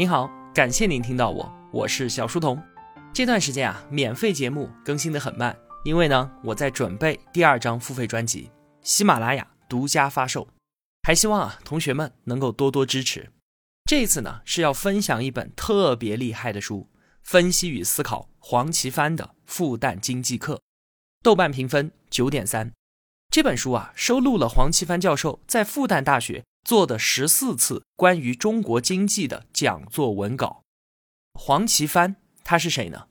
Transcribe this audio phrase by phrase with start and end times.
[0.00, 2.58] 您好，感谢您听到我，我是小书童。
[3.12, 8.50] 这段时间啊，免费节目更新的很慢，因为呢，我在准备第二张付费专辑，
[8.80, 10.48] 喜马拉雅独家发售，
[11.02, 13.30] 还希望啊，同学们能够多多支持。
[13.84, 16.88] 这次呢，是要分享一本特别厉害的书，
[17.22, 20.54] 分析与思考黄奇帆的《复旦经济课》，
[21.22, 22.72] 豆瓣评分九点三。
[23.30, 30.62] 这本书啊，收录了黄奇帆教授在复旦大学做的十四次关于中国经济的讲座文稿。
[31.34, 32.14] 黄奇帆
[32.44, 33.08] 他是谁呢？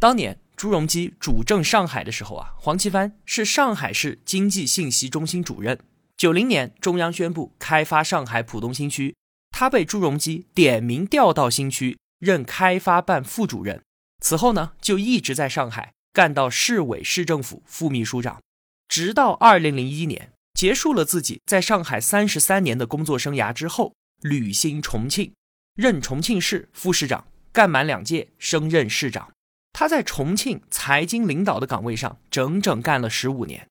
[0.00, 5.78] 当年朱镕基主政上海的时候啊，黄奇帆是上海市经济信息中心主任。
[6.16, 9.14] 九零年中央宣布开发上海浦东新区，
[9.52, 13.80] 他被朱镕基点名调到新区任开发办副主任。
[14.20, 18.42] 此后呢，就一直在上海干到市委市政府副秘书长。
[18.88, 25.30] 直到二零零一年结束了自己在上海三十三年的工作生涯之后，履新重庆，
[25.74, 29.30] 任重庆市副市长，干满两届，升任市长。
[29.74, 33.68] 他在重庆财经领导的岗位上整整干了十五年，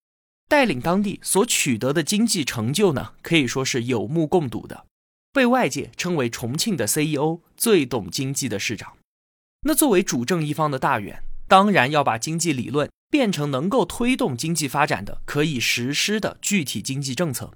[0.47, 4.85] 带领当地所取得的经济成就呢，可以说是有目共睹的，
[5.33, 8.95] 被外界称为重庆的 CEO，最懂经济的市长。
[9.61, 12.87] 那作为主政一方的大员，当然要把经济理论。
[13.15, 17.53] 变成能够推动经济发展的、可以实施的具体经济政策，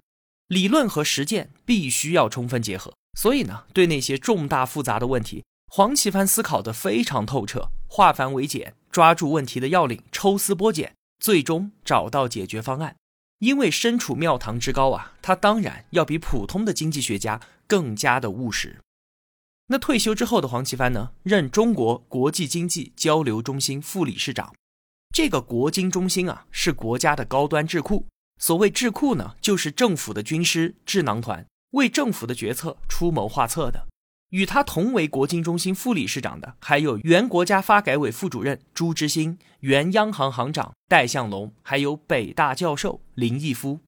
[0.48, 2.94] 理论和实践必须要充分结合。
[3.20, 12.96] 所以呢，对那些重大复杂的问题，黄奇帆思考的非常透彻，化繁为简，抓住问题的要领，抽丝剥茧，最终找到解决方案。
[13.40, 18.80] 因为身处庙堂之高啊，他当然要比普通的经济学家更加的务实。
[19.68, 24.54] 那退休之后的黄奇帆呢，任中国国际经济交流中心副理事长。
[25.12, 28.08] 这个国经中心啊，是国家的高端智库。
[28.38, 33.88] 所谓智库呢，就是政府的军师智囊团，为政府的决策出谋划策的。
[34.30, 43.80] 与他同为国经中心副理事长的，还有原国家发改委副主任朱之新，原央行行长戴相龙，还有北大教授林毅夫。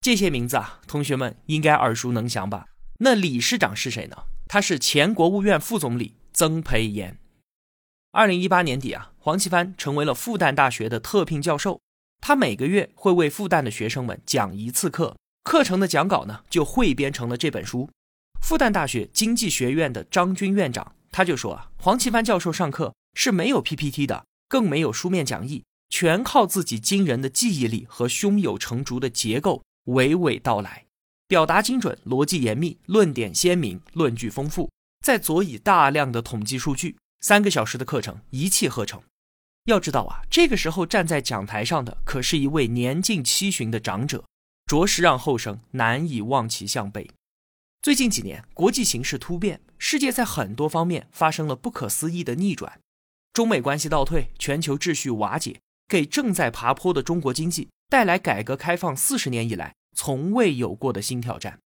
[0.00, 2.68] 这些名字啊，同学们应该耳熟能详吧？
[3.00, 4.16] 那理事长是谁呢？
[4.48, 7.18] 他是前国务院副总理曾培炎。
[8.14, 11.80] 二零一八年底啊，黄奇帆成为了复旦大学的特聘教授。
[12.20, 17.88] 他每个月会为复旦的学生们讲一次课，课程的讲稿呢就汇编成了这本书。
[18.42, 30.84] 复旦大学经济学院的张军院长他就说啊，黄奇帆教授上课是没有 PPT 的，更没有书面讲义，全靠自己惊人的记忆力和胸有成竹的结构娓娓道来，
[31.26, 34.70] 表达精准，逻辑严密，论点鲜明，论据丰富，
[35.02, 36.98] 再佐以大量的统计数据。
[37.22, 39.00] 三个小时的课程一气呵成。
[39.66, 44.24] 要知道啊，这个时候站在讲台上的可是一位年近七旬的长者，
[44.66, 47.08] 着实让后生难以望其项背。
[47.80, 52.80] 最近几年，国际形势突变，世界在很多方面发生了不可思议的逆转，
[53.32, 61.60] 中美关系倒退，全球秩序瓦解，给正在爬坡的中国经济带来改革开放四十年以来从未有过的新挑战。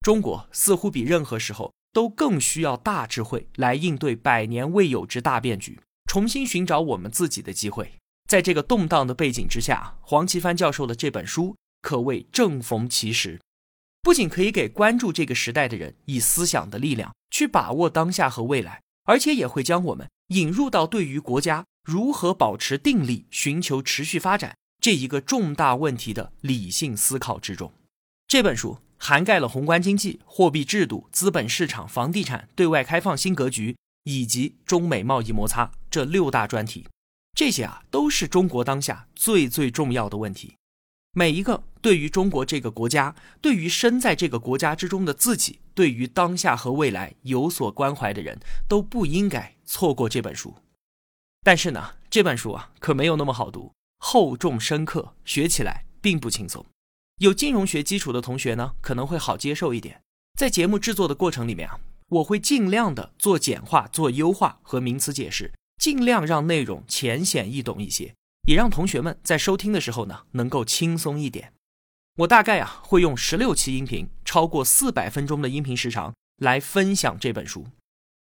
[0.00, 1.72] 中国似乎比任何时候。
[1.92, 7.92] 都更需要大智慧来应对百年未有之大变局，重新寻找我们自己的机会。
[8.28, 13.40] 在这个动荡的背景之下，黄奇帆教授的这本书可谓正逢其时，
[14.02, 27.72] 不仅可以给关注这个时代的人以思想的力量去把握当下和未来，而且也会将我们引入到对于国家如何保持定力、寻求持续发展这一个重大问题的理性思考之中。
[28.28, 28.78] 这本书。
[29.02, 33.74] 涵盖了宏观经济、货币制度、资本市场、房地产、对外开放新格局
[34.04, 36.86] 以及中美贸易摩擦这六大专题，
[37.34, 40.54] 这些啊都是中国当下最最重要的问题。
[41.12, 48.38] 每一个对于中国这个国家、对于身在这个国家之中的自己、对于当下和未来有所关怀的人，
[48.68, 50.54] 都不应该错过这本书。
[51.42, 56.64] 但是呢，这本书啊可没有那么好读，厚重深刻，学起来并不轻松。
[57.20, 60.00] 有金融学基础的同学呢，可能会好接受一点。
[60.38, 68.14] 在节目制作的过程里面啊，我会尽量的做简化、做优化和名词解释，尽量让内容浅显易懂一些，
[68.48, 71.52] 也让同学们在收听的时候呢，能够轻松一点。
[72.20, 77.66] 我大概啊会用十六期音频，超过四百分钟的音频时长来分享这本书。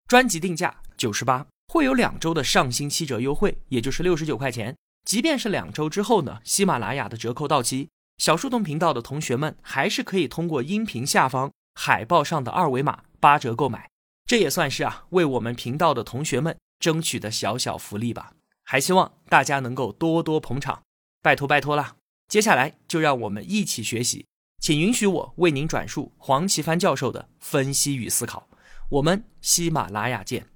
[0.07, 4.75] 专辑定价九十八，会有两周的上新七折优惠，也就是六十九块钱。
[5.03, 7.89] 即便是两周之后呢，喜马拉雅的折扣到期。
[8.17, 13.89] 小树洞频道的同学们还是可以通过音频下方海报上的二维码八折购买，
[14.25, 18.33] 这也算是啊为我们频道的同学们争取的小小福利吧。
[18.63, 20.83] 还希望大家能够多多捧场，
[21.21, 21.95] 拜托拜托啦！
[22.29, 24.25] 接下来就让我们一起学习，
[24.59, 28.47] 请允许我为您转述黄奇帆教授的分析与思考。
[28.89, 30.47] 我们喜马拉雅见。